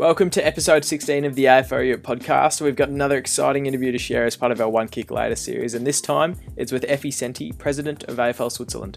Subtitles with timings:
[0.00, 2.62] Welcome to episode 16 of the Europe podcast.
[2.62, 5.74] We've got another exciting interview to share as part of our One Kick Later series,
[5.74, 8.96] and this time it's with Effie Senti, president of AFL Switzerland.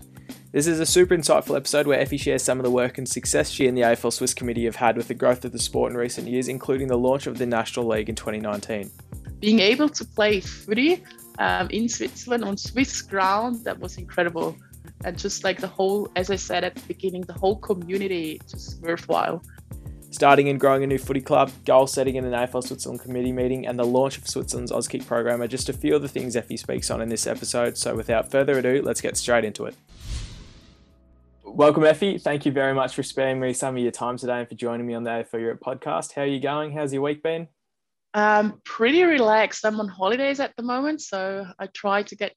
[0.53, 3.49] This is a super insightful episode where Effie shares some of the work and success
[3.49, 5.97] she and the AFL Swiss committee have had with the growth of the sport in
[5.97, 8.89] recent years, including the launch of the National League in 2019.
[9.41, 11.03] Being able to play footy
[11.37, 14.55] um, in Switzerland on Swiss ground, that was incredible.
[15.03, 18.81] And just like the whole, as I said at the beginning, the whole community just
[18.81, 19.43] worthwhile
[20.13, 23.65] starting and growing a new footy club, goal setting in an AFL Switzerland committee meeting,
[23.65, 26.55] and the launch of Switzerland's Auskick program are just a few of the things Effie
[26.55, 27.77] speaks on in this episode.
[27.77, 29.75] So without further ado, let's get straight into it.
[31.43, 32.19] Welcome, Effie.
[32.19, 34.85] Thank you very much for sparing me some of your time today and for joining
[34.85, 36.13] me on the AFL Europe podcast.
[36.13, 36.71] How are you going?
[36.71, 37.47] How's your week been?
[38.13, 39.65] Um, pretty relaxed.
[39.65, 42.33] I'm on holidays at the moment, so I try to get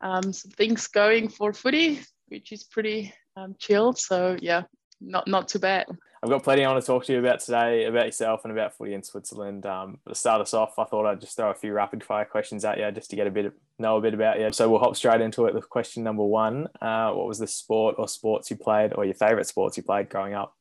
[0.00, 3.92] um, some things going for footy, which is pretty um, chill.
[3.92, 4.62] So yeah,
[5.00, 5.86] not not too bad.
[6.24, 8.74] I've got plenty I want to talk to you about today, about yourself and about
[8.74, 9.66] footy in Switzerland.
[9.66, 12.64] Um, to start us off, I thought I'd just throw a few rapid fire questions
[12.64, 14.50] at you just to get a bit know a bit about you.
[14.50, 16.68] So we'll hop straight into it with question number one.
[16.80, 20.08] Uh, what was the sport or sports you played or your favourite sports you played
[20.08, 20.54] growing up?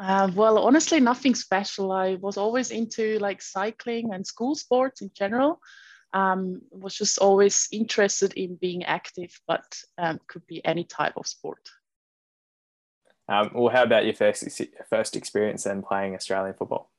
[0.00, 1.92] Uh, well, honestly, nothing special.
[1.92, 5.60] I was always into like cycling and school sports in general.
[6.14, 9.66] Um, was just always interested in being active, but
[9.98, 11.68] um, could be any type of sport.
[13.28, 14.44] Um, well, how about your first
[14.88, 16.90] first experience then playing Australian football?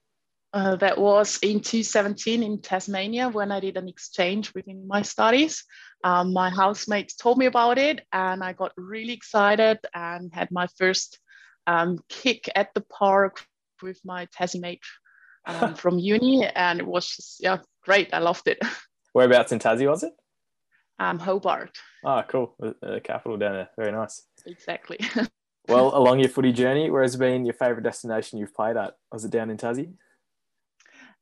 [0.54, 5.66] Uh, that was in 2017 in Tasmania when I did an exchange within my studies.
[6.04, 10.67] Um, my housemates told me about it, and I got really excited and had my
[10.78, 11.20] first
[11.67, 13.45] um, kick at the park
[13.84, 14.82] with my Tassie mate
[15.45, 18.14] um, from uni, and it was just yeah great.
[18.14, 18.60] I loved it.
[19.14, 20.14] Whereabouts in Tassie was it?
[21.00, 21.78] Um, Hobart.
[22.06, 22.56] Oh, cool.
[22.60, 23.70] The capital down there.
[23.78, 24.23] Very nice.
[24.45, 25.00] Exactly.
[25.67, 28.95] well, along your footy journey, where has been your favourite destination you've played at?
[29.11, 29.94] Was it down in Tassie?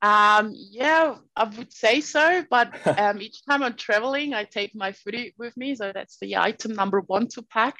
[0.02, 2.44] Um, yeah, I would say so.
[2.50, 5.76] But um, each time I'm traveling, I take my footy with me.
[5.76, 7.78] So that's the item number one to pack.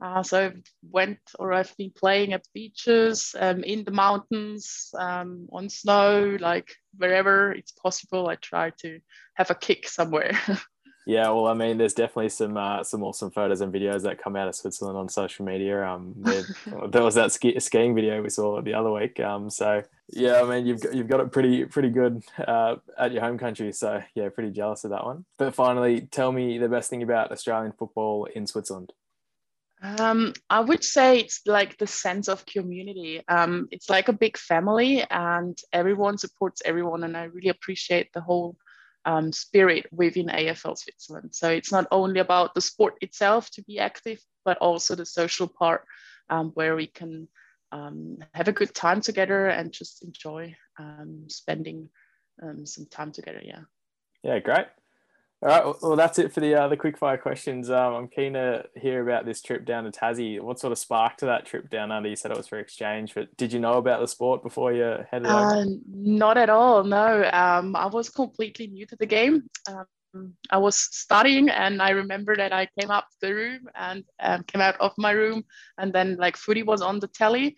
[0.00, 5.48] Uh, so I've went or I've been playing at beaches, um, in the mountains, um,
[5.52, 8.28] on snow, like wherever it's possible.
[8.28, 9.00] I try to
[9.34, 10.38] have a kick somewhere.
[11.06, 14.36] Yeah, well, I mean, there's definitely some uh, some awesome photos and videos that come
[14.36, 15.86] out of Switzerland on social media.
[15.86, 16.14] Um,
[16.88, 19.20] there was that ski- skiing video we saw the other week.
[19.20, 23.12] Um, so yeah, I mean, you've got, you've got it pretty pretty good uh, at
[23.12, 23.70] your home country.
[23.72, 25.26] So yeah, pretty jealous of that one.
[25.36, 28.92] But finally, tell me the best thing about Australian football in Switzerland.
[29.82, 33.22] Um, I would say it's like the sense of community.
[33.28, 38.22] Um, it's like a big family, and everyone supports everyone, and I really appreciate the
[38.22, 38.56] whole
[39.04, 41.34] um, spirit within AFL Switzerland.
[41.34, 45.48] So it's not only about the sport itself to be active, but also the social
[45.48, 45.84] part
[46.30, 47.28] um, where we can
[47.72, 51.88] um, have a good time together and just enjoy um, spending
[52.42, 53.40] um, some time together.
[53.42, 53.62] Yeah.
[54.22, 54.66] Yeah, great.
[55.44, 57.68] All right, well, that's it for the uh, the quickfire questions.
[57.68, 60.40] Um, I'm keen to hear about this trip down to Tassie.
[60.40, 62.08] What sort of sparked that trip down under?
[62.08, 65.04] You said it was for exchange, but did you know about the sport before you
[65.10, 65.66] headed uh, over?
[65.86, 66.82] Not at all.
[66.82, 69.42] No, um, I was completely new to the game.
[69.68, 74.44] Um, I was studying, and I remember that I came up the room and um,
[74.44, 75.44] came out of my room,
[75.76, 77.54] and then like footy was on the telly,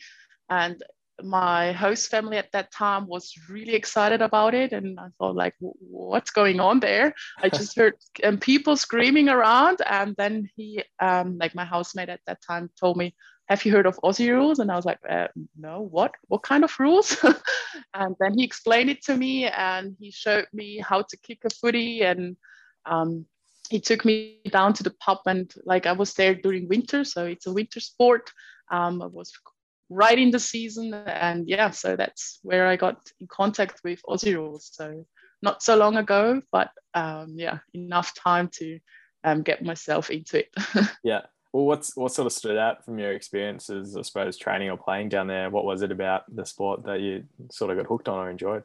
[0.50, 0.82] and
[1.22, 5.54] my host family at that time was really excited about it and i thought like
[5.60, 7.14] what's going on there?
[7.42, 7.94] I just heard
[8.24, 12.96] um, people screaming around and then he um, like my housemate at that time told
[12.96, 13.14] me
[13.48, 14.58] have you heard of aussie rules?
[14.58, 16.12] And i was like uh, no what?
[16.28, 17.16] What kind of rules?
[17.94, 21.50] And then he explained it to me and he showed me how to kick a
[21.50, 22.36] footy and
[22.86, 23.26] um,
[23.68, 27.24] he took me down to the pub and like i was there during winter so
[27.26, 28.30] it's a winter sport.
[28.70, 29.32] Um, I was
[29.88, 30.94] right in the season.
[30.94, 34.70] And yeah, so that's where I got in contact with Aussie Rules.
[34.72, 35.06] So
[35.42, 38.78] not so long ago, but um, yeah, enough time to
[39.24, 40.48] um, get myself into it.
[41.04, 41.22] yeah.
[41.52, 45.08] Well, what's what sort of stood out from your experiences, I suppose, training or playing
[45.08, 45.48] down there?
[45.48, 48.62] What was it about the sport that you sort of got hooked on or enjoyed?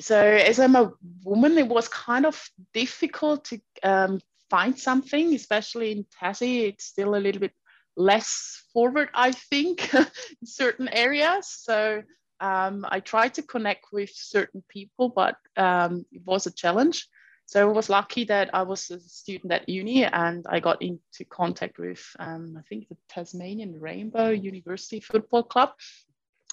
[0.00, 0.92] So, as I'm a
[1.24, 2.42] woman, it was kind of
[2.72, 6.68] difficult to um, find something, especially in Tassie.
[6.68, 7.52] It's still a little bit
[7.98, 10.06] less forward, I think, in
[10.44, 11.48] certain areas.
[11.48, 12.02] So
[12.40, 17.06] um, I tried to connect with certain people, but um, it was a challenge.
[17.46, 21.24] So I was lucky that I was a student at uni and I got into
[21.30, 25.70] contact with, um, I think, the Tasmanian Rainbow University Football Club.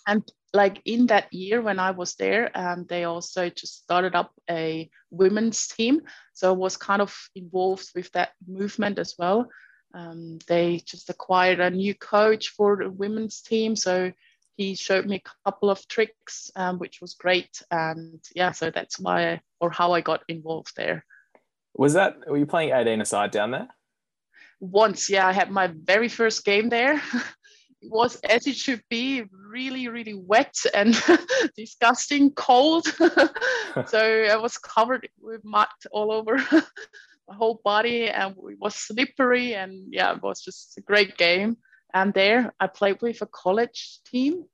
[0.07, 4.31] And like in that year when I was there, um, they also just started up
[4.49, 6.01] a women's team.
[6.33, 9.49] So I was kind of involved with that movement as well.
[9.95, 13.77] Um, they just acquired a new coach for the women's team.
[13.77, 14.11] So
[14.57, 17.61] he showed me a couple of tricks, um, which was great.
[17.71, 21.05] And yeah, so that's why I, or how I got involved there.
[21.75, 23.67] Was that were you playing 18 aside down there?
[24.59, 26.95] Once, yeah, I had my very first game there.
[27.81, 31.01] it was as it should be, really, really wet and
[31.55, 32.85] disgusting cold.
[33.87, 36.37] so I was covered with mud all over
[37.33, 41.57] whole body and it was slippery and yeah, it was just a great game.
[41.93, 44.45] And there I played with a college team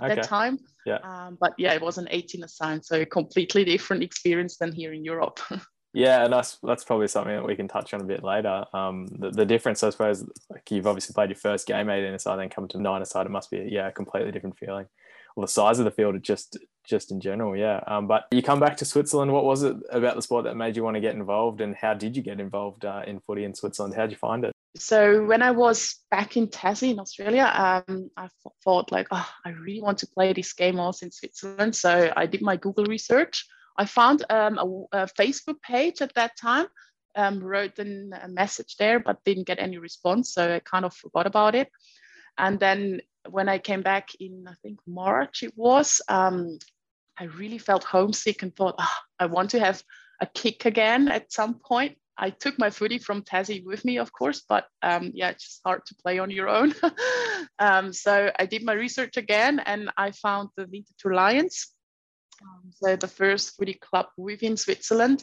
[0.00, 0.14] at okay.
[0.16, 0.58] that time.
[0.86, 0.98] Yeah.
[1.02, 4.92] Um, but yeah, it was an 18 assigned, so a completely different experience than here
[4.92, 5.40] in Europe.
[5.92, 8.64] yeah, and that's that's probably something that we can touch on a bit later.
[8.72, 12.36] Um, the, the difference, I suppose, like you've obviously played your first game 18 aside,
[12.36, 14.86] then come to nine aside, it must be yeah, a completely different feeling.
[15.36, 16.58] Well, the size of the field, it just
[16.90, 17.80] just in general, yeah.
[17.86, 19.32] Um, but you come back to Switzerland.
[19.32, 21.94] What was it about the sport that made you want to get involved, and how
[21.94, 23.94] did you get involved uh, in footy in Switzerland?
[23.94, 24.52] How did you find it?
[24.76, 28.28] So when I was back in Tassie in Australia, um, I
[28.62, 31.74] thought like, oh, I really want to play this game also in Switzerland.
[31.74, 33.46] So I did my Google research.
[33.76, 36.66] I found um, a, a, Facebook page at that time,
[37.16, 40.34] um, wrote an, a message there, but didn't get any response.
[40.34, 41.68] So I kind of forgot about it.
[42.38, 46.58] And then when I came back in, I think March it was, um,
[47.20, 49.82] I really felt homesick and thought, oh, I want to have
[50.22, 51.98] a kick again at some point.
[52.16, 55.60] I took my footy from Tassie with me, of course, but um, yeah, it's just
[55.64, 56.74] hard to play on your own.
[57.58, 61.68] um, so I did my research again and I found the Winterthur Lions.
[62.42, 65.22] Um, so the first footy club within Switzerland.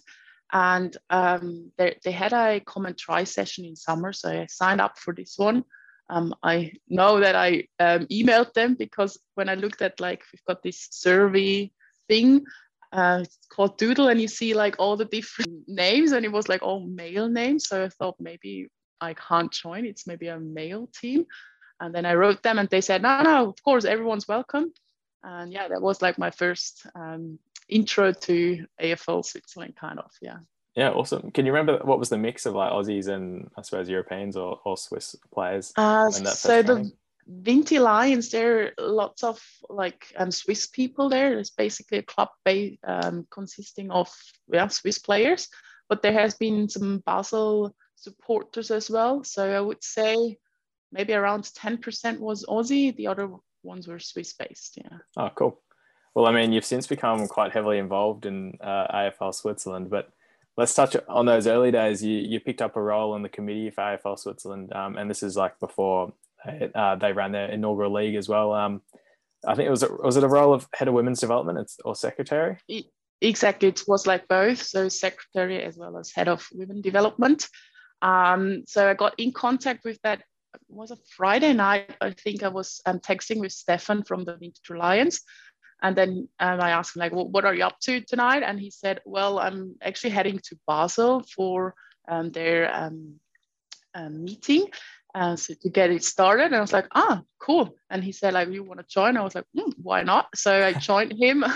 [0.53, 4.13] And um, they, they had a common try session in summer.
[4.13, 5.63] So I signed up for this one.
[6.09, 10.45] Um, I know that I um, emailed them because when I looked at like, we've
[10.45, 11.71] got this survey
[12.07, 12.45] thing,
[12.91, 16.47] uh, it's called Doodle, and you see like all the different names, and it was
[16.49, 17.67] like all male names.
[17.67, 18.69] So I thought maybe
[19.01, 19.85] I can't join.
[19.85, 21.25] It's maybe a male team.
[21.79, 24.73] And then I wrote them, and they said, no, no, of course, everyone's welcome.
[25.23, 27.37] And yeah, that was like my first um,
[27.69, 30.11] intro to AFL Switzerland, kind of.
[30.21, 30.37] Yeah.
[30.75, 31.31] Yeah, awesome.
[31.31, 34.59] Can you remember what was the mix of like Aussies and I suppose Europeans or,
[34.63, 35.73] or Swiss players?
[35.75, 36.91] Uh, so the
[37.29, 41.37] Winti Lions, there are lots of like um, Swiss people there.
[41.37, 44.09] It's basically a club based, um, consisting of
[44.47, 45.49] yeah, Swiss players,
[45.89, 49.23] but there has been some Basel supporters as well.
[49.23, 50.37] So I would say
[50.91, 52.95] maybe around 10% was Aussie.
[52.95, 53.29] The other
[53.63, 54.77] ones were Swiss based.
[54.77, 54.97] Yeah.
[55.17, 55.61] Oh, cool.
[56.15, 60.09] Well, I mean, you've since become quite heavily involved in uh, AFL Switzerland, but
[60.55, 62.03] let's touch on those early days.
[62.03, 65.21] You, you picked up a role in the committee for AFL Switzerland, um, and this
[65.21, 66.13] is like before
[66.75, 68.53] uh, they ran their inaugural league as well.
[68.53, 68.81] Um,
[69.45, 72.57] I think it was was it a role of head of women's development or secretary?
[73.21, 77.47] Exactly, it was like both, so secretary as well as head of women development.
[78.01, 80.19] Um, so I got in contact with that.
[80.53, 81.95] it was a Friday night.
[81.99, 85.21] I think I was um, texting with Stefan from the Winterthur Lions,
[85.81, 88.59] and then um, I asked him like, well, "What are you up to tonight?" And
[88.59, 91.73] he said, "Well, I'm actually heading to Basel for
[92.07, 93.19] um, their um,
[93.95, 94.67] meeting."
[95.15, 96.45] Uh, so to get it started.
[96.45, 97.75] And I was like, ah, cool.
[97.89, 99.17] And he said, like, you want to join?
[99.17, 100.27] I was like, mm, why not?
[100.35, 101.43] So I joined him.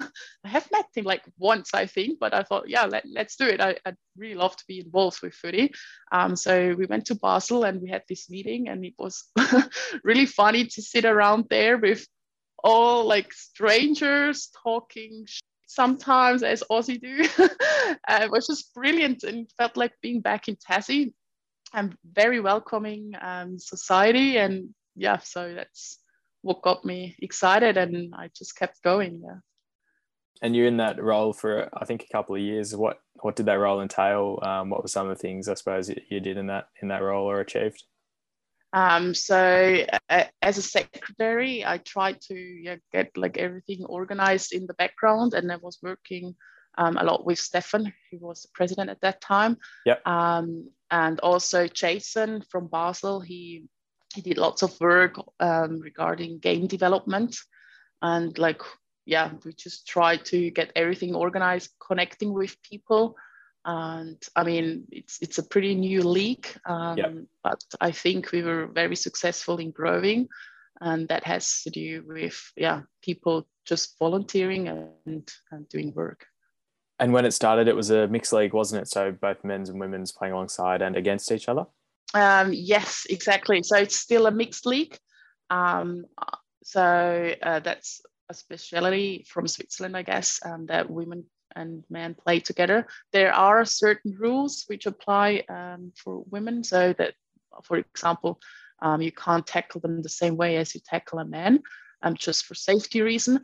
[0.00, 3.46] I have met him like once, I think, but I thought, yeah, let, let's do
[3.46, 3.60] it.
[3.60, 5.72] I, would really love to be involved with footy.
[6.12, 9.24] Um, so we went to Basel and we had this meeting, and it was
[10.04, 12.06] really funny to sit around there with
[12.62, 15.26] all like strangers talking
[15.66, 17.28] sometimes as Aussie do.
[18.08, 21.12] uh, it was just brilliant and felt like being back in Tassie
[21.74, 24.38] and very welcoming um, society.
[24.38, 25.98] And yeah, so that's
[26.42, 29.22] what got me excited, and I just kept going.
[29.24, 29.38] Yeah.
[30.40, 32.74] And you're in that role for I think a couple of years.
[32.74, 34.38] What what did that role entail?
[34.42, 37.02] Um, what were some of the things I suppose you did in that in that
[37.02, 37.82] role or achieved?
[38.72, 44.66] Um, so uh, as a secretary, I tried to yeah, get like everything organized in
[44.66, 46.36] the background, and I was working
[46.78, 49.58] um, a lot with Stefan, who was the president at that time.
[49.84, 50.06] Yep.
[50.06, 53.20] Um, and also Jason from Basel.
[53.20, 53.64] He
[54.14, 57.36] he did lots of work um, regarding game development,
[58.00, 58.62] and like
[59.04, 63.16] yeah, we just tried to get everything organized, connecting with people.
[63.64, 67.14] And I mean, it's it's a pretty new league, um, yep.
[67.42, 70.28] but I think we were very successful in growing,
[70.80, 76.24] and that has to do with yeah, people just volunteering and, and doing work.
[77.00, 78.88] And when it started, it was a mixed league, wasn't it?
[78.88, 81.66] So both men's and women's playing alongside and against each other.
[82.14, 83.62] Um, yes, exactly.
[83.62, 84.98] So it's still a mixed league.
[85.50, 86.06] Um,
[86.64, 91.24] so uh, that's a speciality from Switzerland, I guess, um, that women
[91.54, 92.86] and men play together.
[93.12, 96.64] There are certain rules which apply um, for women.
[96.64, 97.14] So that,
[97.64, 98.40] for example,
[98.82, 101.62] um, you can't tackle them the same way as you tackle a man.
[102.02, 103.40] um, just for safety reason.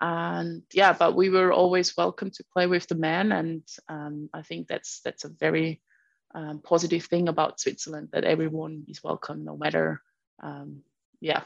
[0.00, 4.42] And yeah, but we were always welcome to play with the men, and um, I
[4.42, 5.80] think that's that's a very
[6.34, 10.00] um, positive thing about Switzerland that everyone is welcome, no matter
[10.40, 10.82] um,
[11.20, 11.42] yeah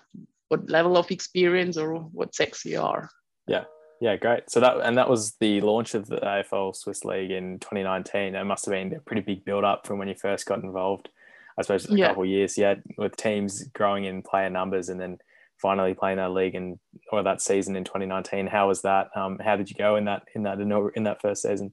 [0.48, 3.08] what level of experience or what sex you are.
[3.46, 3.64] Yeah,
[4.02, 4.50] yeah, great.
[4.50, 8.34] So that and that was the launch of the AFL Swiss League in 2019.
[8.34, 11.08] It must have been a pretty big build up from when you first got involved.
[11.56, 12.08] I suppose a yeah.
[12.08, 15.18] couple of years, yeah, with teams growing in player numbers and then
[15.62, 16.78] finally playing that league and
[17.10, 18.48] or that season in 2019.
[18.48, 19.08] How was that?
[19.16, 21.72] Um, how did you go in that in that in that first season?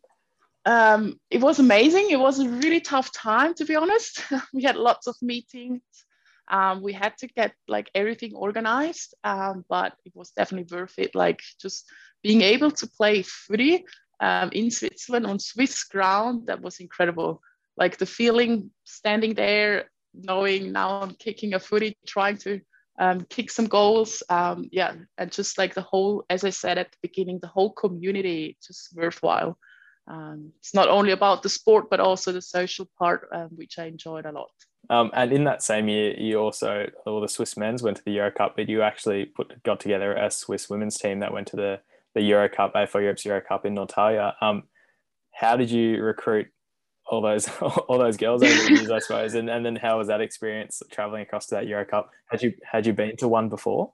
[0.66, 2.12] Um, it was amazing.
[2.12, 4.22] It was a really tough time, to be honest.
[4.54, 5.82] we had lots of meetings.
[6.50, 11.16] Um, we had to get like everything organized, um, but it was definitely worth it.
[11.16, 11.86] Like just
[12.24, 13.86] being able to play footy
[14.20, 17.42] um, in Switzerland on Swiss ground, that was incredible.
[17.78, 22.62] Like the feeling standing there, knowing now I'm kicking a footy, trying to
[23.00, 24.22] um, kick some goals.
[24.30, 27.72] Um, yeah, and just like the whole, as I said at the beginning, the whole
[27.72, 29.58] community just worthwhile.
[30.08, 33.86] Um, it's not only about the sport, but also the social part, um, which I
[33.86, 34.50] enjoyed a lot.
[34.90, 38.12] Um, and in that same year, you also, all the Swiss men's went to the
[38.12, 41.56] Euro Cup, but you actually put got together a Swiss women's team that went to
[41.56, 41.80] the,
[42.16, 44.34] the Euro Cup, AFL Europe's Euro Cup in Nordtalia.
[44.42, 44.64] Um,
[45.32, 46.48] how did you recruit
[47.10, 49.34] all those all those girls over the years, I suppose.
[49.34, 52.12] And and then how was that experience traveling across to that Euro Cup?
[52.28, 53.94] Had you had you been to one before?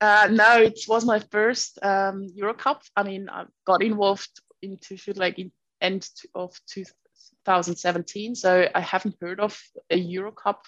[0.00, 2.82] Uh, no, it was my first um, Euro Cup.
[2.96, 4.30] I mean, I got involved
[4.62, 9.58] into like in end of 2017, so I haven't heard of
[9.90, 10.64] a Euro Cup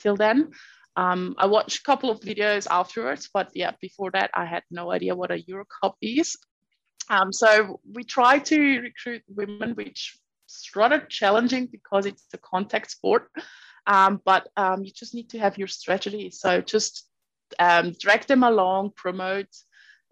[0.00, 0.52] till then.
[0.96, 4.90] Um, I watched a couple of videos afterwards, but yeah, before that, I had no
[4.90, 6.36] idea what a Euro Cup is.
[7.08, 10.18] Um, so we try to recruit women, which
[10.58, 13.28] it's rather challenging because it's a contact sport.
[13.86, 16.30] Um, but um, you just need to have your strategy.
[16.30, 17.08] So just
[17.58, 19.48] um, drag them along, promote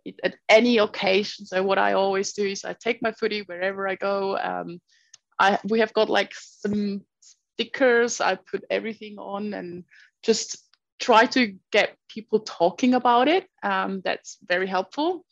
[0.04, 1.46] it at any occasion.
[1.46, 4.38] So what I always do is I take my footy wherever I go.
[4.38, 4.80] Um,
[5.38, 8.20] I we have got like some stickers.
[8.20, 9.84] I put everything on and
[10.22, 10.58] just
[10.98, 13.46] try to get people talking about it.
[13.62, 15.24] Um, that's very helpful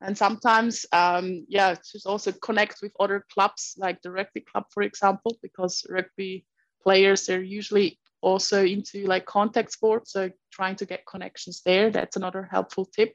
[0.00, 4.82] and sometimes um, yeah just also connect with other clubs like the rugby club for
[4.82, 6.44] example because rugby
[6.82, 12.16] players they're usually also into like contact sports so trying to get connections there that's
[12.16, 13.12] another helpful tip.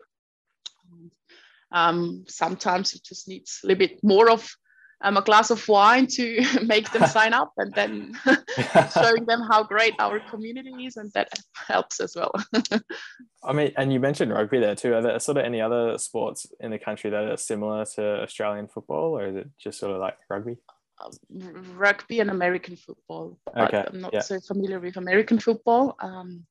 [1.71, 4.50] Um, sometimes it just needs a little bit more of
[5.01, 8.18] um, a glass of wine to make them sign up and then
[8.94, 12.34] showing them how great our community is and that helps as well.
[13.44, 14.94] I mean and you mentioned rugby there too.
[14.94, 18.68] Are there sort of any other sports in the country that are similar to australian
[18.68, 20.58] football or is it just sort of like rugby?
[21.01, 23.86] Um, rugby and american football but okay.
[23.88, 24.20] i'm not yeah.
[24.20, 25.96] so familiar with american football.
[26.01, 26.46] Um,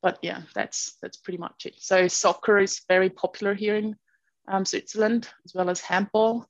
[0.00, 1.74] but yeah that's that's pretty much it.
[1.78, 3.94] So soccer is very popular here in
[4.50, 6.46] um, switzerland as well as handball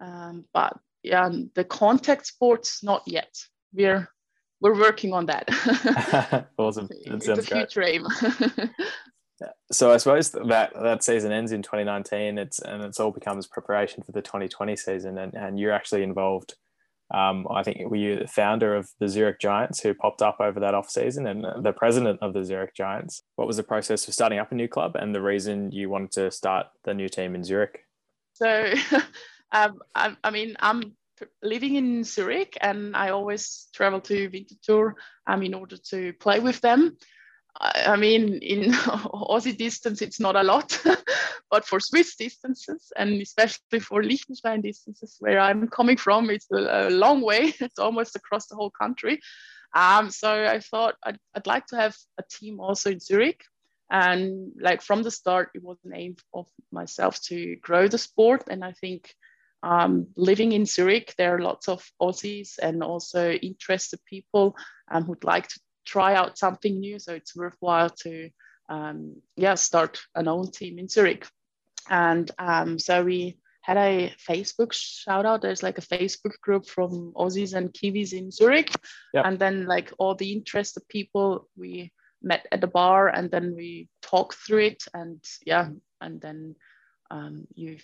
[0.00, 3.34] um, but yeah, the contact sports, not yet.
[3.72, 4.08] We're
[4.60, 5.48] we're working on that.
[6.58, 6.88] awesome.
[7.06, 8.00] That sounds it's a future great.
[8.60, 8.70] aim.
[9.70, 12.38] so I suppose that that season ends in 2019.
[12.38, 16.54] It's and it's all becomes preparation for the 2020 season, and, and you're actually involved.
[17.14, 20.58] Um, I think were you the founder of the Zurich Giants who popped up over
[20.58, 23.22] that off season and the president of the Zurich Giants.
[23.36, 26.10] What was the process for starting up a new club and the reason you wanted
[26.12, 27.84] to start the new team in Zurich?
[28.32, 28.74] So
[29.52, 30.96] um, I, I, mean, I'm
[31.42, 34.94] living in Zurich and I always travel to Winterthur
[35.26, 36.96] um, in order to play with them.
[37.58, 40.78] I, I mean, in Aussie distance, it's not a lot,
[41.50, 46.88] but for Swiss distances and especially for Liechtenstein distances, where I'm coming from, it's a,
[46.88, 47.54] a long way.
[47.60, 49.20] It's almost across the whole country.
[49.74, 53.42] Um, so I thought I'd, I'd like to have a team also in Zurich
[53.90, 58.42] and like from the start it was an aim of myself to grow the sport
[58.48, 59.14] and i think
[59.62, 64.56] um, living in Zurich, there are lots of Aussies and also interested people
[64.90, 66.98] um, who'd like to try out something new.
[66.98, 68.30] So it's worthwhile to,
[68.68, 71.26] um, yeah, start an own team in Zurich.
[71.88, 75.42] And um, so we had a Facebook shout out.
[75.42, 78.72] There's like a Facebook group from Aussies and Kiwis in Zurich.
[79.14, 79.24] Yep.
[79.24, 83.88] And then like all the interested people, we met at the bar and then we
[84.02, 84.84] talked through it.
[84.94, 85.70] And yeah,
[86.00, 86.56] and then
[87.10, 87.78] um, you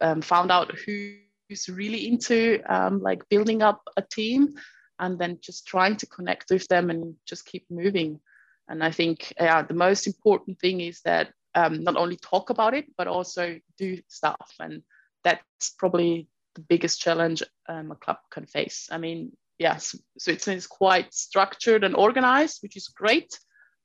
[0.00, 4.54] um, found out who's really into um, like building up a team
[4.98, 8.20] and then just trying to connect with them and just keep moving.
[8.68, 12.74] And I think uh, the most important thing is that um, not only talk about
[12.74, 14.54] it, but also do stuff.
[14.58, 14.82] And
[15.22, 18.88] that's probably the biggest challenge um, a club can face.
[18.90, 23.38] I mean, yes, Switzerland is quite structured and organized, which is great.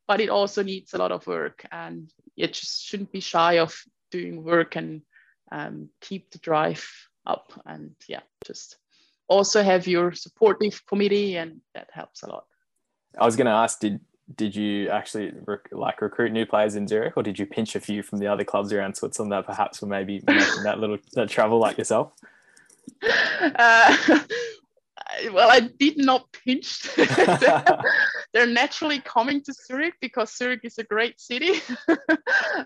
[0.09, 3.79] but it also needs a lot of work and you just shouldn't be shy of
[4.09, 5.03] doing work and
[5.51, 6.87] um, keep the drive
[7.25, 8.77] up and yeah just
[9.27, 12.45] also have your supportive committee and that helps a lot
[13.19, 13.99] i was going to ask did
[14.35, 17.79] did you actually rec- like recruit new players in Zurich, or did you pinch a
[17.79, 21.29] few from the other clubs around Switzerland that perhaps were maybe making that little that
[21.29, 22.13] travel like yourself?
[23.41, 24.19] Uh,
[25.31, 26.89] well, I did not pinch.
[28.33, 31.61] They're naturally coming to Zurich because Zurich is a great city.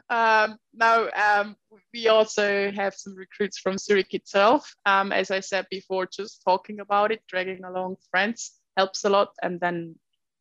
[0.10, 1.56] um, now, um,
[1.94, 4.74] we also have some recruits from Zurich itself.
[4.86, 9.30] Um, as I said before, just talking about it, dragging along friends helps a lot.
[9.42, 9.96] And then,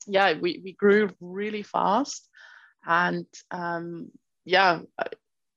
[0.06, 2.28] yeah, we, we grew really fast.
[2.87, 4.11] And um,
[4.44, 5.06] yeah, I,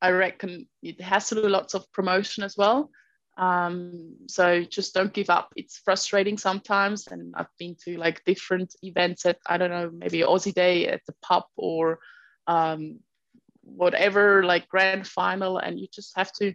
[0.02, 2.92] I reckon it has to do lots of promotion as well.
[3.38, 5.54] Um, so just don't give up.
[5.56, 7.08] It's frustrating sometimes.
[7.08, 11.02] And I've been to like different events at, I don't know, maybe Aussie Day at
[11.08, 12.00] the pub or
[12.48, 13.00] um,
[13.66, 15.58] whatever, like grand final.
[15.58, 16.54] And you just have to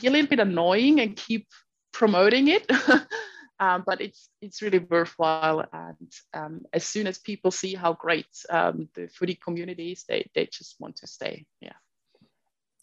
[0.00, 1.48] be a little bit annoying and keep
[1.92, 2.70] promoting it.
[3.60, 5.64] um, but it's it's really worthwhile.
[5.72, 10.30] And um, as soon as people see how great um, the footy community is, they,
[10.34, 11.46] they just want to stay.
[11.60, 11.72] Yeah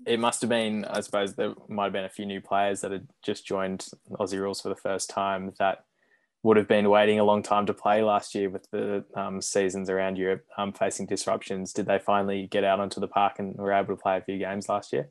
[0.05, 2.91] it must have been, I suppose, there might have been a few new players that
[2.91, 5.85] had just joined Aussie Rules for the first time that
[6.43, 9.89] would have been waiting a long time to play last year with the um, seasons
[9.89, 11.71] around Europe um, facing disruptions.
[11.71, 14.39] Did they finally get out onto the park and were able to play a few
[14.39, 15.09] games last year?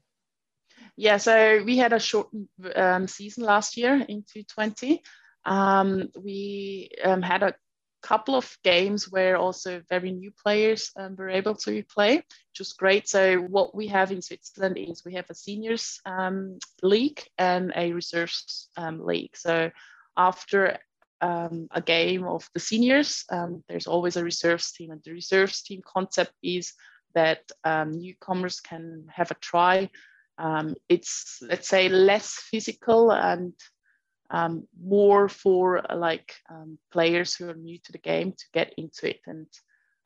[0.96, 2.28] Yeah, so we had a short
[2.74, 5.02] um, season last year in 2020.
[5.44, 7.54] Um, we um, had a
[8.02, 12.72] couple of games where also very new players um, were able to play, which was
[12.72, 13.08] great.
[13.08, 17.92] So what we have in Switzerland is we have a seniors um, league and a
[17.92, 19.36] reserves um, league.
[19.36, 19.70] So
[20.16, 20.78] after
[21.20, 25.62] um, a game of the seniors, um, there's always a reserves team, and the reserves
[25.62, 26.72] team concept is
[27.14, 29.90] that um, newcomers can have a try.
[30.88, 33.52] it's let's say less physical and
[34.30, 38.72] um, more for uh, like um, players who are new to the game to get
[38.76, 39.20] into it.
[39.26, 39.46] And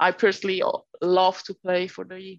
[0.00, 0.62] I personally
[1.00, 2.38] love to play for the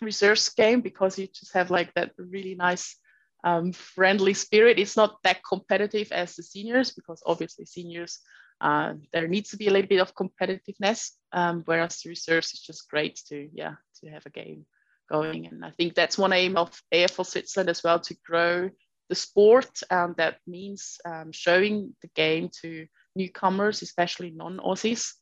[0.00, 2.96] reserves game because you just have like that really nice
[3.44, 4.78] um, friendly spirit.
[4.78, 8.20] It's not that competitive as the seniors because obviously seniors
[8.62, 12.60] uh, there needs to be a little bit of competitiveness, um, whereas the reserves is
[12.60, 14.64] just great to yeah to have a game
[15.10, 15.46] going.
[15.46, 18.70] And I think that's one aim of AFL Switzerland as well to grow
[19.08, 19.80] the sport.
[19.90, 25.12] Um, that means um, showing the game to newcomers, especially non-Aussies,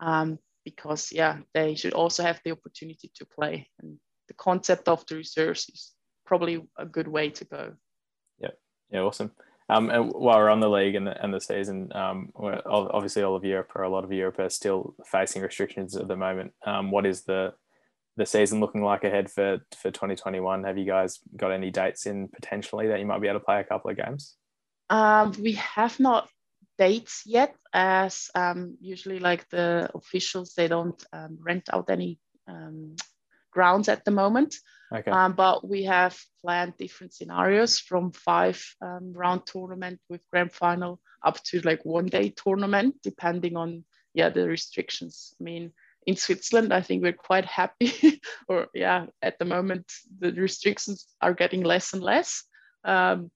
[0.00, 3.68] um, because yeah, they should also have the opportunity to play.
[3.80, 5.92] And the concept of the reserves is
[6.28, 7.72] probably a good way to go.
[8.38, 8.50] Yeah,
[8.90, 9.32] yeah, awesome.
[9.70, 13.34] Um, and while we're on the league and the, and the season, um, obviously all
[13.34, 16.52] of Europe or a lot of Europe are still facing restrictions at the moment.
[16.66, 17.54] Um, what is the
[18.16, 20.64] the season looking like ahead for for 2021?
[20.64, 23.60] Have you guys got any dates in potentially that you might be able to play
[23.60, 24.36] a couple of games?
[24.90, 26.28] Um, we have not
[26.78, 32.96] dates yet, as um, usually like the officials they don't um, rent out any um,
[33.50, 34.56] grounds at the moment.
[34.94, 35.10] Okay.
[35.10, 41.00] Um, but we have planned different scenarios from five um, round tournament with grand final
[41.22, 45.34] up to like one day tournament, depending on yeah the restrictions.
[45.38, 45.72] I mean,
[46.06, 51.34] in Switzerland, I think we're quite happy, or yeah, at the moment the restrictions are
[51.34, 52.44] getting less and less.
[52.84, 53.30] Um,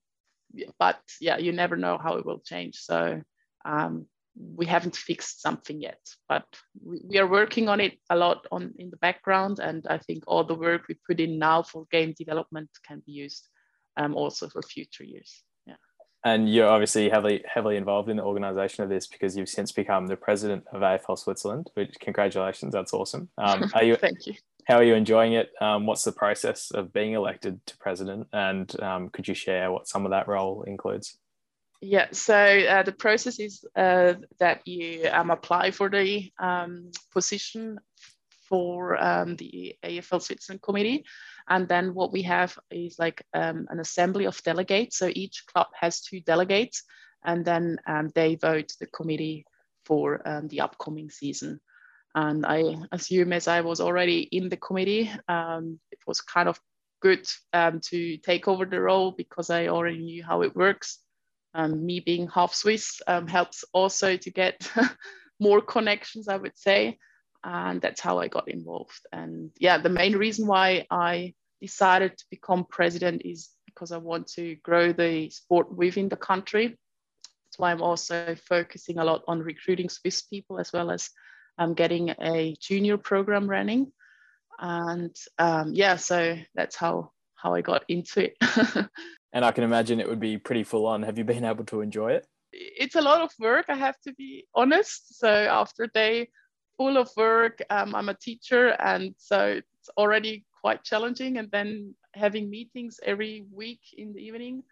[0.79, 2.77] but yeah, you never know how it will change.
[2.77, 3.21] So
[3.65, 6.45] um, we haven't fixed something yet, but
[6.83, 10.23] we, we, are working on it a lot on in the background, and I think
[10.27, 13.47] all the work we put in now for game development can be used
[13.97, 15.43] um, also for future years
[16.23, 20.07] and you're obviously heavily heavily involved in the organization of this because you've since become
[20.07, 21.69] the president of AFL Switzerland.
[21.73, 23.29] Which congratulations, that's awesome.
[23.37, 23.95] Um, are you?
[23.95, 24.35] Thank you.
[24.67, 25.51] How are you enjoying it?
[25.59, 29.87] Um, what's the process of being elected to president, and um, could you share what
[29.87, 31.17] some of that role includes?
[31.85, 37.77] Yeah, so uh, the process is uh, that you um, apply for the um, position
[38.47, 41.03] for um, the AFL Switzerland committee.
[41.49, 44.97] And then what we have is like um, an assembly of delegates.
[44.97, 46.83] So each club has two delegates,
[47.25, 49.43] and then um, they vote the committee
[49.83, 51.59] for um, the upcoming season.
[52.15, 56.57] And I assume as I was already in the committee, it was kind of
[57.01, 60.99] good to take over the role because I already knew how it works.
[61.53, 64.71] Um, me being half Swiss helps also to get
[65.39, 66.97] more connections, I would say
[67.43, 69.01] and that's how I got involved.
[69.11, 74.27] And yeah, the main reason why I decided to become president is because I want
[74.33, 76.67] to grow the sport within the country.
[76.67, 81.09] That's why I'm also focusing a lot on recruiting Swiss people as well as
[81.57, 83.91] um, getting a junior program running.
[84.59, 88.37] and um, yeah, so that's how how I got into it.
[89.33, 91.03] and I can imagine it would be pretty full on.
[91.03, 92.27] Have you been able to enjoy it?
[92.53, 93.65] It's a lot of work.
[93.67, 95.19] I have to be honest.
[95.19, 96.29] So after a day
[96.77, 101.37] full of work, um, I'm a teacher, and so it's already quite challenging.
[101.37, 104.63] And then having meetings every week in the evening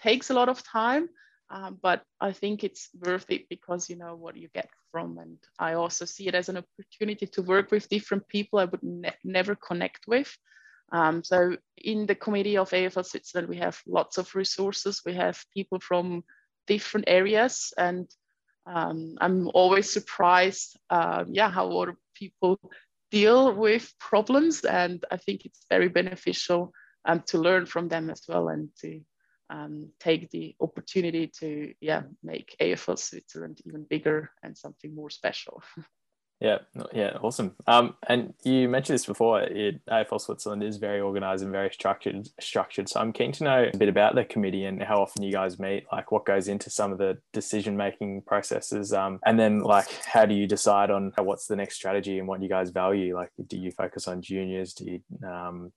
[0.00, 1.08] takes a lot of time.
[1.50, 5.38] Um, but I think it's worth it because you know what you get from, and
[5.58, 9.16] I also see it as an opportunity to work with different people I would ne-
[9.24, 10.36] never connect with.
[10.90, 15.02] Um, so in the committee of AFL Switzerland, we have lots of resources.
[15.04, 16.24] We have people from
[16.66, 18.08] different areas, and
[18.66, 22.58] um, I'm always surprised, uh, yeah, how other people
[23.10, 26.72] deal with problems, and I think it's very beneficial
[27.04, 29.00] um, to learn from them as well, and to
[29.50, 35.62] um, take the opportunity to yeah make AFL Switzerland even bigger and something more special.
[36.40, 36.58] Yeah,
[36.92, 37.56] yeah, awesome.
[37.66, 39.40] Um, and you mentioned this before.
[39.40, 42.28] It, AFL Switzerland is very organised and very structured.
[42.38, 42.88] Structured.
[42.88, 45.58] So I'm keen to know a bit about the committee and how often you guys
[45.58, 45.86] meet.
[45.90, 48.92] Like, what goes into some of the decision making processes.
[48.92, 52.40] Um, and then like, how do you decide on what's the next strategy and what
[52.40, 53.16] you guys value?
[53.16, 54.74] Like, do you focus on juniors?
[54.74, 55.72] Do you um,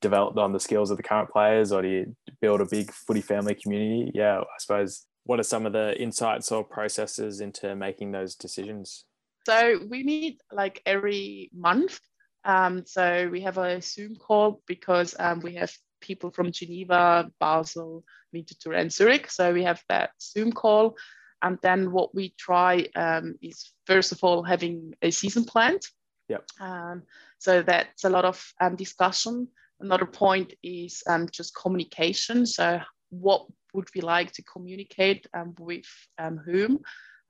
[0.00, 3.20] develop on the skills of the current players, or do you build a big footy
[3.20, 4.10] family community?
[4.12, 5.06] Yeah, I suppose.
[5.24, 9.04] What are some of the insights or processes into making those decisions?
[9.46, 12.00] So we meet like every month.
[12.44, 18.04] Um, so we have a Zoom call because um, we have people from Geneva, Basel,
[18.32, 19.30] Winterthur, and Zurich.
[19.30, 20.96] So we have that Zoom call.
[21.42, 25.82] And then what we try um, is first of all having a season planned.
[26.28, 26.44] Yep.
[26.60, 27.02] Um,
[27.38, 29.48] so that's a lot of um, discussion.
[29.80, 32.44] Another point is um, just communication.
[32.44, 35.86] So what would we like to communicate um, with
[36.18, 36.80] um, whom?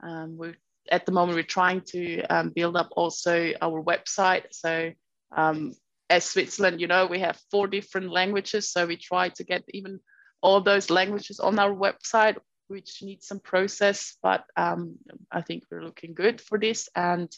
[0.03, 0.57] Um, we're,
[0.91, 4.45] at the moment, we're trying to um, build up also our website.
[4.51, 4.93] So
[6.11, 8.73] as Switzerland, you know, we have four different languages.
[8.73, 10.01] So we try to get even
[10.41, 12.37] all those languages on our website,
[12.69, 16.89] which needs some process, but I think we're looking good for this.
[16.95, 17.31] And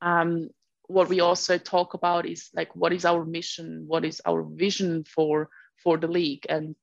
[0.00, 0.50] um,
[0.88, 5.04] what we also talk about is like what is our mission what is our vision
[5.04, 5.48] for
[5.82, 6.74] for the league and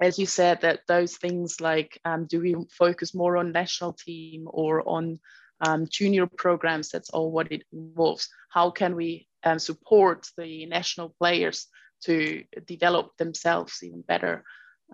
[0.00, 4.46] as you said that those things like um, do we focus more on national team
[4.46, 5.18] or on
[5.60, 8.28] um, junior programs that's all what it involves.
[8.50, 11.66] How can we um, support the national players
[12.04, 14.44] to develop themselves even better?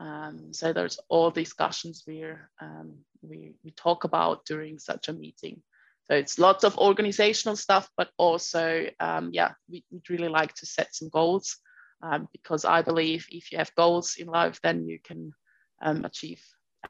[0.00, 5.62] Um, so there's all discussions where um, we, we talk about during such a meeting.
[6.04, 10.66] So it's lots of organizational stuff, but also, um, yeah, we, would really like to
[10.66, 11.58] set some goals
[12.02, 15.32] um, because I believe if you have goals in life, then you can
[15.80, 16.40] achieve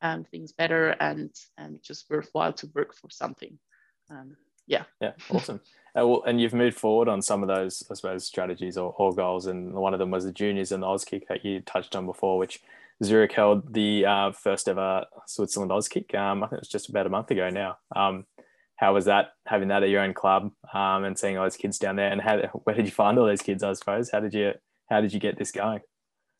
[0.00, 3.59] um, things better and and just worthwhile to work for something.
[4.11, 4.85] Um, yeah.
[5.00, 5.12] Yeah.
[5.31, 5.61] Awesome.
[5.94, 9.14] Uh, well, and you've moved forward on some of those, I suppose, strategies or, or
[9.14, 12.07] goals, and one of them was the juniors and the Auskick that you touched on
[12.07, 12.61] before, which
[13.05, 16.14] Zurich held the uh, first ever Switzerland Auskick.
[16.14, 17.76] Um, I think it was just about a month ago now.
[17.94, 18.24] Um,
[18.76, 21.78] how was that having that at your own club um, and seeing all those kids
[21.78, 22.11] down there?
[22.11, 23.62] And how where did you find all those kids?
[23.62, 24.52] I suppose how did you
[24.88, 25.81] how did you get this going?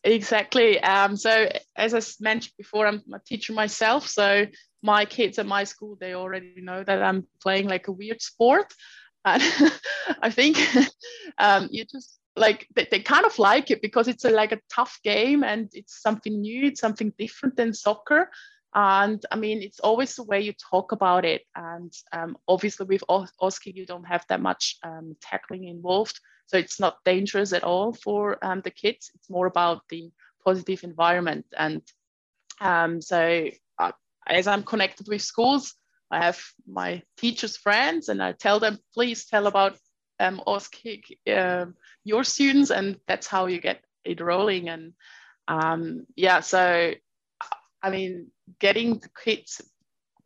[0.05, 0.81] Exactly.
[0.81, 4.09] Um, so as I mentioned before, I'm a teacher myself.
[4.09, 4.47] So
[4.83, 8.73] my kids at my school they already know that I'm playing like a weird sport,
[9.25, 9.43] and
[10.23, 10.59] I think
[11.39, 14.61] um, you just like they, they kind of like it because it's a, like a
[14.75, 18.29] tough game and it's something new, it's something different than soccer.
[18.75, 21.43] And I mean, it's always the way you talk about it.
[21.55, 26.19] And um, obviously, with Auskick, you don't have that much um, tackling involved.
[26.47, 29.11] So it's not dangerous at all for um, the kids.
[29.15, 30.11] It's more about the
[30.45, 31.47] positive environment.
[31.57, 31.83] And
[32.61, 33.93] um, so, uh,
[34.27, 35.75] as I'm connected with schools,
[36.11, 39.77] I have my teachers' friends, and I tell them, please tell about
[40.21, 41.67] um, Auskick, uh,
[42.05, 44.69] your students, and that's how you get it rolling.
[44.69, 44.93] And
[45.49, 46.93] um, yeah, so
[47.83, 49.61] I mean, getting the kits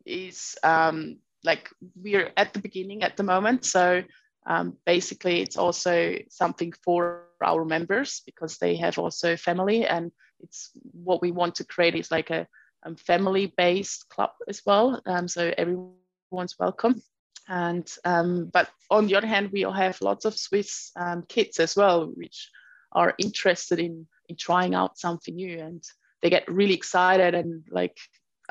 [0.05, 3.65] is um, like we're at the beginning at the moment.
[3.65, 4.03] So
[4.45, 10.71] um, basically, it's also something for our members because they have also family, and it's
[10.93, 12.47] what we want to create is like a,
[12.83, 15.01] a family-based club as well.
[15.05, 17.01] Um, so everyone's welcome.
[17.49, 21.75] And um, but on the other hand, we have lots of Swiss um, kids as
[21.75, 22.49] well, which
[22.91, 25.83] are interested in in trying out something new and
[26.21, 27.97] they get really excited and like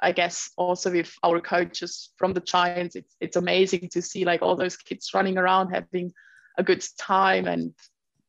[0.00, 4.42] I guess also with our coaches from the Giants, it's it's amazing to see like
[4.42, 6.12] all those kids running around having
[6.58, 7.72] a good time and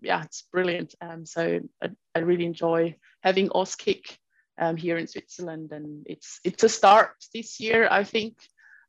[0.02, 0.96] yeah, it's brilliant.
[1.02, 4.18] Um, so I, I really enjoy having Auskick
[4.60, 7.88] um, here in Switzerland, and it's it's a start this year.
[7.90, 8.38] I think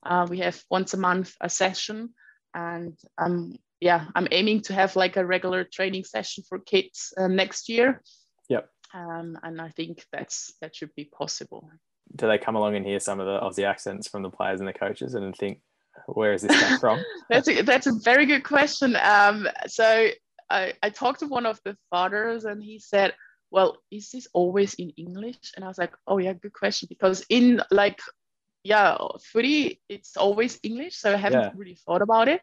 [0.05, 2.11] uh, we have once a month a session,
[2.55, 7.29] and I'm yeah, I'm aiming to have like a regular training session for kids uh,
[7.29, 8.03] next year.
[8.49, 8.69] Yep.
[8.95, 11.71] Um, and I think that's that should be possible.
[12.17, 14.69] Do they come along and hear some of the Aussie accents from the players and
[14.69, 15.61] the coaches and think,
[16.07, 17.05] where is this come from?
[17.31, 18.97] that's a, that's a very good question.
[18.97, 20.09] Um, so
[20.49, 23.15] I, I talked to one of the fathers and he said,
[23.51, 25.53] well, is this always in English?
[25.57, 26.87] And I was like, oh yeah, good question.
[26.89, 28.01] Because in like,
[28.63, 28.97] yeah,
[29.33, 30.97] footy, it's always English.
[30.97, 31.51] So I haven't yeah.
[31.55, 32.43] really thought about it.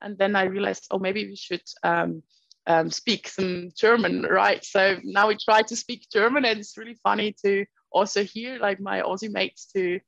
[0.00, 2.22] And then I realized, oh, maybe we should um,
[2.66, 4.64] um, speak some German, right?
[4.64, 8.80] So now we try to speak German, and it's really funny to also hear like
[8.80, 10.00] my Aussie mates to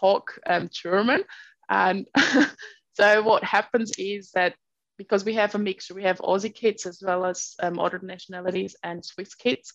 [0.00, 1.24] talk um, German.
[1.68, 2.06] And
[2.94, 4.54] so what happens is that
[4.96, 8.74] because we have a mixture, we have Aussie kids as well as um, other nationalities
[8.82, 9.72] and Swiss kids.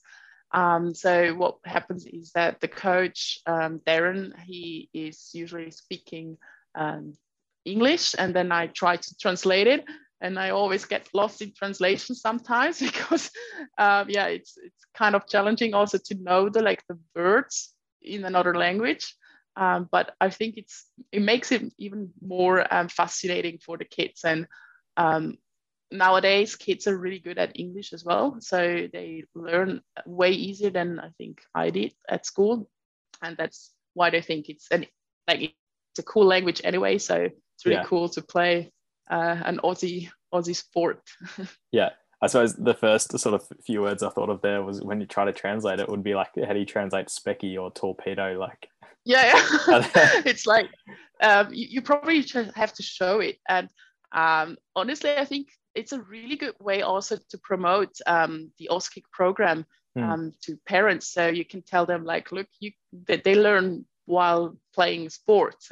[0.54, 6.38] Um, so what happens is that the coach um, Darren, he is usually speaking
[6.76, 7.14] um,
[7.66, 9.86] English, and then I try to translate it,
[10.24, 13.30] and I always get lost in translation sometimes because,
[13.78, 18.26] um, yeah, it's it's kind of challenging also to know the like the words in
[18.26, 19.16] another language.
[19.56, 24.22] Um, but I think it's it makes it even more um, fascinating for the kids
[24.24, 24.48] and
[24.98, 25.38] um,
[25.92, 31.00] nowadays kids are really good at english as well so they learn way easier than
[31.00, 32.68] i think i did at school
[33.22, 34.88] and that's why they think it's an
[35.28, 37.84] like it's a cool language anyway so it's really yeah.
[37.84, 38.72] cool to play
[39.10, 41.02] uh, an aussie aussie sport
[41.72, 41.90] yeah
[42.22, 45.06] i suppose the first sort of few words i thought of there was when you
[45.06, 48.68] try to translate it would be like how do you translate specky or torpedo like
[49.06, 49.36] yeah,
[49.68, 49.84] yeah.
[50.26, 50.70] it's like
[51.22, 53.70] um, you, you probably have to show it and
[54.14, 59.04] um, honestly, I think it's a really good way also to promote um, the Auskick
[59.12, 59.66] program
[59.98, 60.04] mm.
[60.04, 61.08] um, to parents.
[61.08, 62.72] So you can tell them like, look, you
[63.08, 65.72] that they learn while playing sports.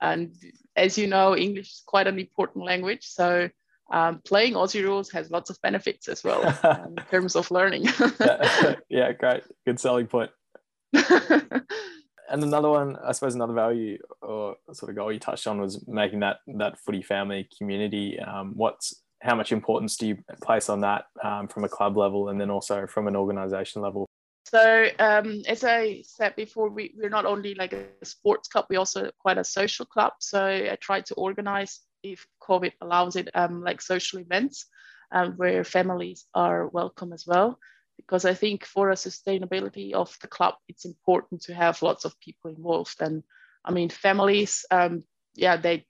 [0.00, 0.34] And
[0.76, 3.06] as you know, English is quite an important language.
[3.06, 3.48] So
[3.90, 7.86] um, playing Aussie rules has lots of benefits as well um, in terms of learning.
[8.20, 8.74] yeah.
[8.88, 9.42] yeah, great.
[9.66, 10.30] Good selling point.
[10.92, 15.86] and another one, I suppose, another value or sort of goal you touched on was
[15.88, 18.18] making that that footy family community.
[18.18, 22.28] Um, what's how much importance do you place on that um, from a club level
[22.28, 24.07] and then also from an organisation level?
[24.50, 28.78] So um, as I said before, we, we're not only like a sports club, we're
[28.78, 30.12] also quite a social club.
[30.20, 34.66] So I try to organize, if COVID allows it, um, like social events
[35.12, 37.58] um, where families are welcome as well
[37.98, 42.18] because I think for a sustainability of the club, it's important to have lots of
[42.20, 42.96] people involved.
[43.00, 43.24] And
[43.64, 45.02] I mean, families, um,
[45.34, 45.84] yeah, they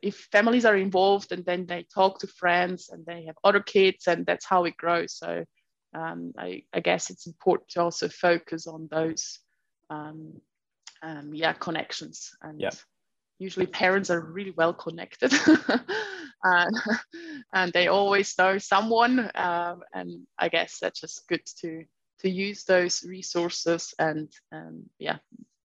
[0.00, 4.06] if families are involved and then they talk to friends and they have other kids
[4.06, 5.16] and that's how it grows.
[5.16, 5.44] So
[5.94, 9.40] um, I, I, guess it's important to also focus on those
[9.88, 10.40] um,
[11.02, 12.70] um, yeah connections and yeah.
[13.38, 15.32] usually parents are really well connected
[16.44, 16.76] and,
[17.52, 19.30] and they always know someone.
[19.34, 21.84] Um, and I guess that's just good to
[22.20, 25.18] to use those resources and um, yeah,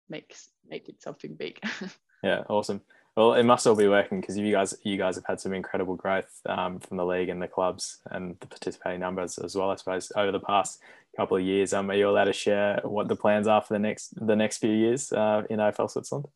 [0.08, 0.34] make
[0.68, 1.58] make it something big.
[2.22, 2.82] yeah, awesome.
[3.16, 5.96] Well, it must all be working because you guys you guys have had some incredible
[5.96, 9.70] growth um, from the league and the clubs and the participating numbers as well.
[9.70, 10.80] I suppose over the past
[11.16, 11.72] couple of years.
[11.72, 14.58] Um, are you allowed to share what the plans are for the next the next
[14.58, 16.26] few years uh, in AFL Switzerland?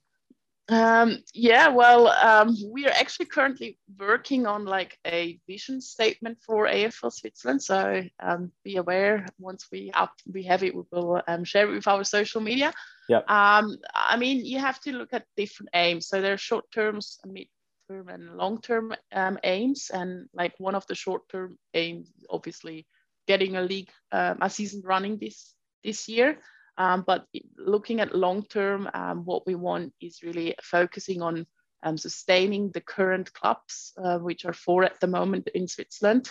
[0.68, 6.66] Um, yeah, well, um, we are actually currently working on like a vision statement for
[6.66, 7.62] AFL Switzerland.
[7.62, 11.74] So um, be aware once we up we have it, we will um, share it
[11.74, 12.72] with our social media.
[13.08, 13.20] Yeah.
[13.28, 16.08] Um, I mean, you have to look at different aims.
[16.08, 17.48] So there are short terms, mid
[17.88, 19.90] term, and long term um, aims.
[19.90, 22.86] And like one of the short term aims, obviously,
[23.26, 26.38] getting a league, um, a season running this this year.
[26.78, 27.24] Um, but
[27.56, 31.46] looking at long term, um, what we want is really focusing on
[31.82, 36.30] um, sustaining the current clubs, uh, which are four at the moment in Switzerland.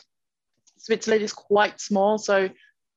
[0.78, 2.50] Switzerland is quite small, so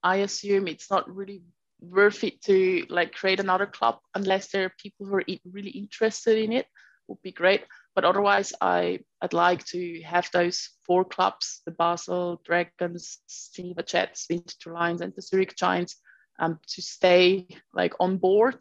[0.02, 1.42] I assume it's not really
[1.80, 6.38] worth it to like create another club unless there are people who are really interested
[6.38, 6.66] in it.
[7.08, 7.64] Would be great,
[7.94, 13.18] but otherwise, I I'd like to have those four clubs: the Basel Dragons,
[13.54, 15.96] Geneva Jets, Winterthur Lions, and the Zurich Giants
[16.38, 18.56] um, to stay like on board.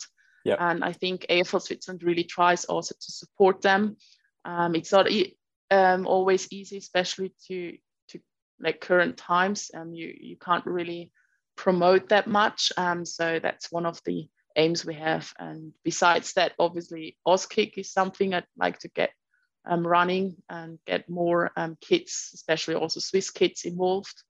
[0.46, 0.58] Yep.
[0.62, 3.98] And I think AFL Switzerland really tries also to support them.
[4.46, 5.08] Um, it's not
[5.72, 7.78] um, always easy, especially to
[8.10, 8.20] to
[8.62, 9.72] like current times.
[9.74, 11.12] Um, you you can't really
[11.58, 12.72] promote that much.
[12.78, 15.34] Um, so that's one of the aims we have.
[15.38, 19.12] And besides that, obviously, Auskick is something I'd like to get
[19.66, 24.24] um, running and get more um, kids, especially also Swiss kids involved.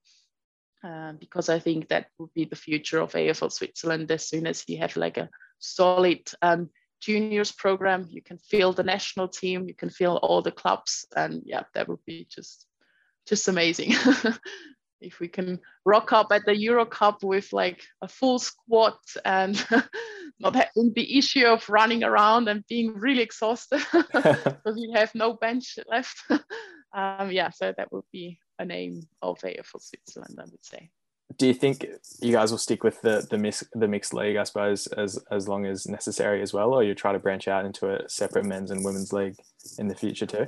[0.84, 4.12] Um, because I think that would be the future of AFL Switzerland.
[4.12, 6.70] As soon as you have like a solid um,
[7.02, 11.42] juniors program, you can fill the national team, you can fill all the clubs, and
[11.46, 12.68] yeah, that would be just
[13.28, 13.94] just amazing.
[15.02, 19.64] if we can rock up at the Euro Cup with like a full squad and
[20.40, 25.34] not having the issue of running around and being really exhausted because we have no
[25.34, 26.18] bench left.
[26.94, 30.90] um, yeah, so that would be a name of AFL Switzerland, I would say.
[31.38, 31.86] Do you think
[32.22, 35.48] you guys will stick with the the, mix, the mixed league, I suppose, as as
[35.48, 38.72] long as necessary as well, or you try to branch out into a separate men's
[38.72, 39.36] and women's league
[39.78, 40.48] in the future too?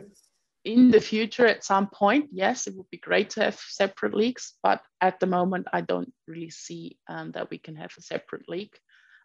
[0.65, 4.55] In the future at some point yes it would be great to have separate leagues
[4.61, 8.47] but at the moment i don't really see um, that we can have a separate
[8.49, 8.75] league.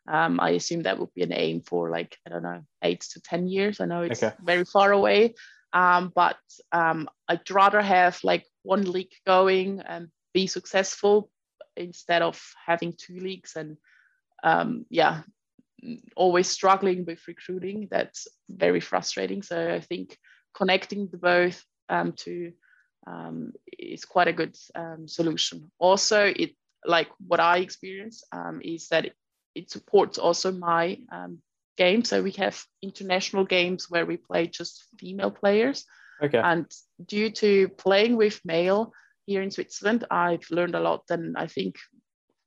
[0.07, 3.21] Um, i assume that would be an aim for like i don't know eight to
[3.21, 3.81] ten years.
[3.81, 4.35] I know it's okay.
[4.43, 5.35] very far away
[5.73, 6.37] um, but
[6.73, 11.31] um, i'd rather have like one league going and be successful
[11.77, 13.77] instead of having two leagues and
[14.45, 15.23] um, yeah
[16.17, 17.89] always struggling with recruiting.
[17.91, 19.43] That's very frustrating.
[19.43, 20.17] So i think
[20.55, 22.53] connecting the both um, to
[23.07, 25.71] um, is quite a good um, solution.
[25.79, 26.53] Also, it
[26.87, 29.15] like what I experience um, is that it,
[29.55, 31.39] it, supports also my um,
[31.77, 32.05] game.
[32.05, 35.85] So we have international games where we play just female players.
[36.23, 36.39] Okay.
[36.39, 36.71] And
[37.05, 38.93] due to playing with male
[39.27, 41.05] here in Switzerland, I've learned a lot.
[41.09, 41.77] And I think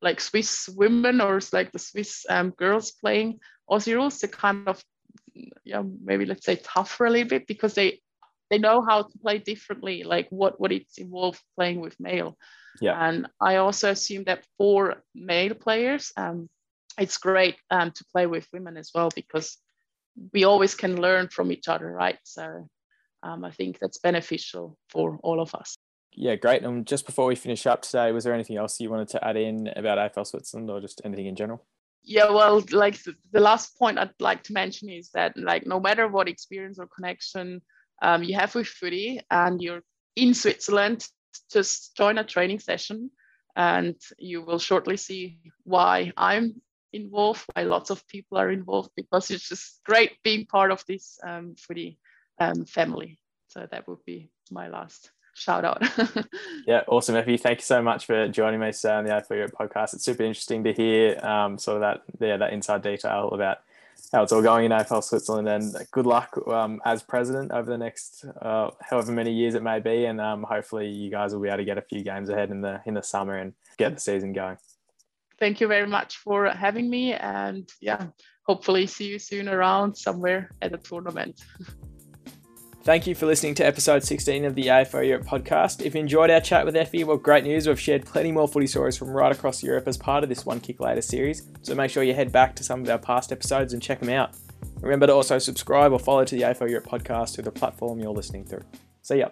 [0.01, 3.39] like Swiss women or like the Swiss um, girls playing
[3.69, 4.81] Aussie rules, they kind of
[5.63, 7.99] yeah maybe let's say tougher a little bit because they
[8.49, 12.37] they know how to play differently like what what it's involved playing with male.
[12.79, 13.07] Yeah.
[13.07, 16.49] And i also assume that for male players um
[16.99, 19.57] it's great um, to play with women as well because
[20.33, 22.19] we always can learn from each other right?
[22.23, 22.67] So
[23.23, 25.75] um, i think that's beneficial for all of us.
[26.11, 26.63] Yeah great.
[26.63, 29.37] And just before we finish up today was there anything else you wanted to add
[29.37, 31.65] in about afl switzerland or just anything in general
[32.07, 36.07] yeah well like the, last point i'd like to mention is that like no matter
[36.07, 37.61] what experience or connection
[38.01, 39.81] um, you have with footy and you're
[40.15, 41.05] in switzerland
[41.51, 43.11] just join a training session
[43.55, 46.61] and you will shortly see why i'm
[46.93, 51.19] involved why lots of people are involved because it's just great being part of this
[51.23, 51.99] um, footy
[52.39, 53.19] um, family.
[53.47, 55.83] So that would be my last shout out.
[56.67, 57.37] yeah, awesome, Effie.
[57.37, 59.93] Thank you so much for joining me today on the AFL Europe podcast.
[59.93, 63.59] It's super interesting to hear um, sort of that yeah that inside detail about
[64.11, 65.47] how it's all going in AFL Switzerland.
[65.47, 69.79] And good luck um, as president over the next uh, however many years it may
[69.79, 70.05] be.
[70.05, 72.61] And um, hopefully you guys will be able to get a few games ahead in
[72.61, 74.57] the in the summer and get the season going.
[75.39, 77.13] Thank you very much for having me.
[77.13, 78.07] And yeah,
[78.47, 81.39] hopefully see you soon around somewhere at a tournament.
[82.87, 85.85] Thank you for listening to episode 16 of the AFL Europe podcast.
[85.85, 87.67] If you enjoyed our chat with Effie, well, great news.
[87.67, 90.61] We've shared plenty more footy stories from right across Europe as part of this One
[90.61, 91.49] Kick Later series.
[91.63, 94.07] So make sure you head back to some of our past episodes and check them
[94.07, 94.37] out.
[94.79, 98.11] Remember to also subscribe or follow to the AFL Europe podcast through the platform you're
[98.13, 98.63] listening through.
[99.01, 99.31] See ya.